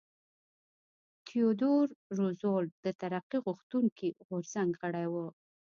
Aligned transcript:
تیودور 1.27 1.85
روزولټ 2.17 2.71
د 2.85 2.87
ترقي 3.01 3.37
غوښتونکي 3.45 4.07
غورځنګ 4.27 4.71
غړی 4.81 5.07
و. 5.09 5.15